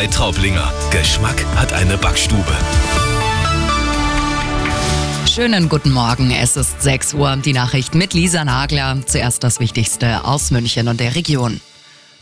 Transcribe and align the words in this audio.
Bäckerei 0.00 0.06
Traublinger. 0.06 0.72
Geschmack 0.90 1.44
hat 1.56 1.74
eine 1.74 1.98
Backstube. 1.98 2.56
Schönen 5.30 5.68
guten 5.68 5.92
Morgen, 5.92 6.30
es 6.30 6.56
ist 6.56 6.80
6 6.80 7.14
Uhr, 7.14 7.36
die 7.36 7.52
Nachricht 7.52 7.94
mit 7.94 8.14
Lisa 8.14 8.44
Nagler. 8.44 8.98
Zuerst 9.04 9.44
das 9.44 9.60
Wichtigste 9.60 10.24
aus 10.24 10.50
München 10.50 10.88
und 10.88 11.00
der 11.00 11.14
Region 11.14 11.60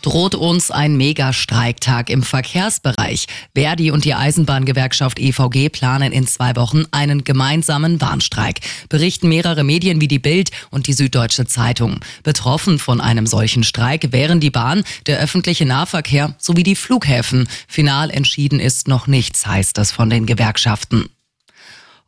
droht 0.03 0.35
uns 0.35 0.71
ein 0.71 0.97
Megastreiktag 0.97 2.11
im 2.11 2.23
Verkehrsbereich. 2.23 3.27
Verdi 3.55 3.91
und 3.91 4.05
die 4.05 4.15
Eisenbahngewerkschaft 4.15 5.19
EVG 5.19 5.69
planen 5.69 6.13
in 6.13 6.27
zwei 6.27 6.57
Wochen 6.57 6.85
einen 6.91 7.25
gemeinsamen 7.25 8.01
Warnstreik. 8.01 8.61
Berichten 8.89 9.29
mehrere 9.29 9.65
Medien 9.65 10.01
wie 10.01 10.09
die 10.09 10.19
Bild 10.19 10.51
und 10.71 10.87
die 10.87 10.93
Süddeutsche 10.93 11.47
Zeitung. 11.47 12.01
Betroffen 12.23 12.79
von 12.79 13.01
einem 13.01 13.27
solchen 13.27 13.65
Streik 13.65 14.13
wären 14.13 14.41
die 14.41 14.51
Bahn, 14.51 14.85
der 15.07 15.19
öffentliche 15.19 15.67
Nahverkehr 15.67 16.35
sowie 16.39 16.63
die 16.63 16.77
Flughäfen. 16.77 17.49
Final 17.67 18.11
entschieden 18.11 18.61
ist 18.61 18.89
noch 18.89 19.07
nichts, 19.07 19.47
heißt 19.47 19.79
es 19.79 19.93
von 19.93 20.11
den 20.11 20.27
Gewerkschaften. 20.27 21.09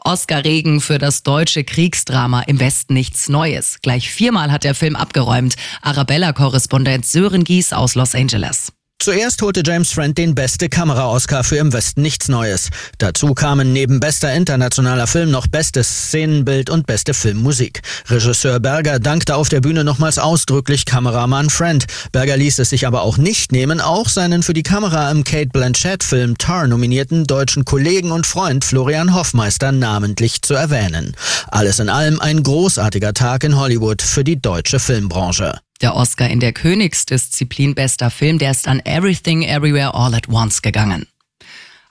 Oscar-Regen 0.04 0.80
für 0.80 0.98
das 0.98 1.22
deutsche 1.22 1.64
Kriegsdrama 1.64 2.42
im 2.42 2.60
Westen 2.60 2.95
nichts 2.95 3.28
Neues. 3.28 3.78
Gleich 3.82 4.10
viermal 4.10 4.50
hat 4.50 4.64
der 4.64 4.74
Film 4.74 4.96
abgeräumt. 4.96 5.56
Arabella-Korrespondent 5.82 7.06
Sören 7.06 7.45
Gies 7.45 7.73
aus 7.73 7.95
Los 7.95 8.14
Angeles. 8.14 8.73
Zuerst 9.02 9.40
holte 9.40 9.62
James 9.64 9.92
Friend 9.92 10.16
den 10.18 10.34
beste 10.34 10.68
Kamera-Oscar 10.68 11.42
für 11.42 11.56
Im 11.56 11.72
Westen 11.72 12.02
nichts 12.02 12.28
Neues. 12.28 12.68
Dazu 12.98 13.32
kamen 13.32 13.73
neben 13.73 13.98
bester 13.98 14.30
internationaler 14.34 15.06
Film 15.06 15.30
noch 15.30 15.46
bestes 15.46 15.88
Szenenbild 15.88 16.68
und 16.68 16.86
beste 16.86 17.14
Filmmusik. 17.14 17.80
Regisseur 18.10 18.60
Berger 18.60 18.98
dankte 18.98 19.36
auf 19.36 19.48
der 19.48 19.62
Bühne 19.62 19.84
nochmals 19.84 20.18
ausdrücklich 20.18 20.84
Kameramann 20.84 21.48
Friend. 21.48 21.86
Berger 22.12 22.36
ließ 22.36 22.59
es 22.59 22.68
sich 22.68 22.86
aber 22.86 23.00
auch 23.00 23.16
nicht 23.16 23.52
nehmen, 23.52 23.80
auch 23.80 24.06
seinen 24.06 24.42
für 24.42 24.52
die 24.52 24.62
Kamera 24.62 25.10
im 25.10 25.24
Kate 25.24 25.48
Blanchett-Film 25.48 26.37
Tar 26.37 26.66
nominierten 26.66 27.24
deutschen 27.24 27.64
Kollegen 27.64 28.10
und 28.12 28.26
Freund 28.26 28.66
Florian 28.66 29.14
Hoffmeister 29.14 29.73
namentlich 29.73 30.43
zu 30.43 30.52
erwähnen. 30.52 31.16
Alles 31.48 31.78
in 31.78 31.88
allem 31.88 32.21
ein 32.21 32.43
großartiger 32.43 33.15
Tag 33.15 33.45
in 33.45 33.56
Hollywood 33.56 34.02
für 34.02 34.24
die 34.24 34.43
deutsche 34.43 34.78
Filmbranche. 34.78 35.59
Der 35.80 35.96
Oscar 35.96 36.28
in 36.28 36.40
der 36.40 36.52
Königsdisziplin 36.52 37.74
bester 37.74 38.10
Film, 38.10 38.38
der 38.38 38.50
ist 38.50 38.68
an 38.68 38.80
Everything 38.84 39.42
Everywhere 39.42 39.95
All 39.95 40.14
at 40.14 40.28
Once 40.28 40.60
gegangen. 40.60 41.06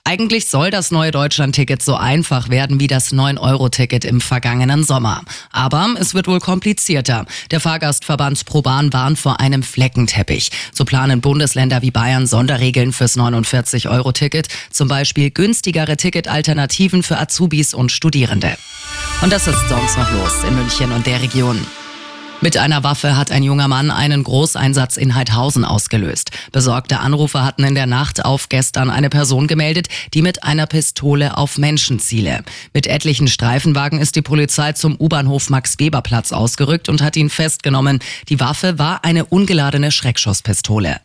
Eigentlich 0.04 0.46
soll 0.46 0.70
das 0.70 0.90
neue 0.90 1.10
Deutschland-Ticket 1.10 1.82
so 1.82 1.94
einfach 1.94 2.48
werden 2.48 2.80
wie 2.80 2.86
das 2.86 3.12
9-Euro-Ticket 3.12 4.04
im 4.04 4.20
vergangenen 4.20 4.82
Sommer. 4.82 5.22
Aber 5.52 5.94
es 5.98 6.14
wird 6.14 6.26
wohl 6.26 6.40
komplizierter. 6.40 7.26
Der 7.50 7.60
Fahrgastverband 7.60 8.44
ProBahn 8.46 8.92
warnt 8.92 9.18
vor 9.18 9.40
einem 9.40 9.62
Fleckenteppich. 9.62 10.50
So 10.72 10.84
planen 10.84 11.20
Bundesländer 11.20 11.82
wie 11.82 11.90
Bayern 11.90 12.26
Sonderregeln 12.26 12.92
fürs 12.92 13.16
49-Euro-Ticket, 13.16 14.48
zum 14.70 14.88
Beispiel 14.88 15.30
günstigere 15.30 15.96
Ticketalternativen 15.96 17.02
für 17.02 17.18
Azubis 17.18 17.74
und 17.74 17.92
Studierende. 17.92 18.56
Und 19.20 19.32
das 19.32 19.46
ist 19.46 19.68
sonst 19.68 19.98
noch 19.98 20.10
los 20.12 20.32
in 20.48 20.54
München 20.54 20.92
und 20.92 21.06
der 21.06 21.20
Region. 21.20 21.64
Mit 22.42 22.56
einer 22.56 22.82
Waffe 22.82 23.18
hat 23.18 23.30
ein 23.32 23.42
junger 23.42 23.68
Mann 23.68 23.90
einen 23.90 24.24
Großeinsatz 24.24 24.96
in 24.96 25.14
Heidhausen 25.14 25.66
ausgelöst. 25.66 26.30
Besorgte 26.52 27.00
Anrufer 27.00 27.44
hatten 27.44 27.64
in 27.64 27.74
der 27.74 27.86
Nacht 27.86 28.24
auf 28.24 28.48
gestern 28.48 28.88
eine 28.88 29.10
Person 29.10 29.46
gemeldet, 29.46 29.88
die 30.14 30.22
mit 30.22 30.42
einer 30.42 30.66
Pistole 30.66 31.36
auf 31.36 31.58
Menschen 31.58 31.98
ziele. 31.98 32.42
Mit 32.72 32.86
etlichen 32.86 33.28
Streifenwagen 33.28 34.00
ist 34.00 34.16
die 34.16 34.22
Polizei 34.22 34.72
zum 34.72 34.96
U-Bahnhof 34.98 35.50
Max-Weber-Platz 35.50 36.32
ausgerückt 36.32 36.88
und 36.88 37.02
hat 37.02 37.14
ihn 37.16 37.28
festgenommen. 37.28 37.98
Die 38.30 38.40
Waffe 38.40 38.78
war 38.78 39.04
eine 39.04 39.26
ungeladene 39.26 39.92
Schreckschusspistole. 39.92 40.96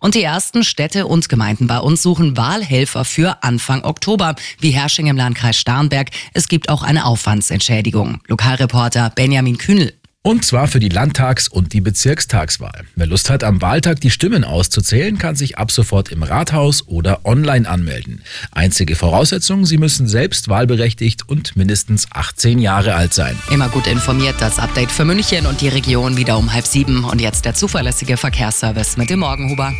Und 0.00 0.16
die 0.16 0.24
ersten 0.24 0.64
Städte 0.64 1.06
und 1.06 1.28
Gemeinden 1.28 1.68
bei 1.68 1.78
uns 1.78 2.02
suchen 2.02 2.36
Wahlhelfer 2.36 3.04
für 3.04 3.44
Anfang 3.44 3.84
Oktober, 3.84 4.34
wie 4.58 4.70
Hersching 4.70 5.06
im 5.06 5.16
Landkreis 5.16 5.56
Starnberg. 5.58 6.10
Es 6.34 6.48
gibt 6.48 6.68
auch 6.68 6.82
eine 6.82 7.06
Aufwandsentschädigung. 7.06 8.20
Lokalreporter 8.26 9.10
Benjamin 9.14 9.58
Kühnel. 9.58 9.94
Und 10.26 10.44
zwar 10.44 10.66
für 10.66 10.80
die 10.80 10.88
Landtags- 10.88 11.46
und 11.46 11.72
die 11.72 11.80
Bezirkstagswahl. 11.80 12.82
Wer 12.96 13.06
Lust 13.06 13.30
hat, 13.30 13.44
am 13.44 13.62
Wahltag 13.62 14.00
die 14.00 14.10
Stimmen 14.10 14.42
auszuzählen, 14.42 15.18
kann 15.18 15.36
sich 15.36 15.56
ab 15.56 15.70
sofort 15.70 16.10
im 16.10 16.24
Rathaus 16.24 16.88
oder 16.88 17.24
online 17.24 17.68
anmelden. 17.68 18.24
Einzige 18.50 18.96
Voraussetzung, 18.96 19.64
Sie 19.66 19.78
müssen 19.78 20.08
selbst 20.08 20.48
wahlberechtigt 20.48 21.28
und 21.28 21.54
mindestens 21.54 22.08
18 22.10 22.58
Jahre 22.58 22.96
alt 22.96 23.14
sein. 23.14 23.38
Immer 23.52 23.68
gut 23.68 23.86
informiert, 23.86 24.34
das 24.40 24.58
Update 24.58 24.90
für 24.90 25.04
München 25.04 25.46
und 25.46 25.60
die 25.60 25.68
Region 25.68 26.16
wieder 26.16 26.38
um 26.38 26.52
halb 26.52 26.66
sieben. 26.66 27.04
Und 27.04 27.20
jetzt 27.20 27.44
der 27.44 27.54
zuverlässige 27.54 28.16
Verkehrsservice 28.16 28.96
mit 28.96 29.10
dem 29.10 29.20
Morgenhuber. 29.20 29.72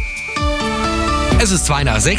Es 1.40 1.50
ist 1.50 1.66
zwei 1.66 1.82
nach 1.82 2.00
sechs. 2.00 2.14